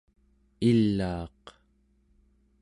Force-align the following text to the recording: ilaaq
ilaaq 0.69 1.43